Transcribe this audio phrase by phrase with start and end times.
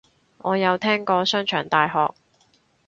[0.39, 2.15] 我有聽過商場大學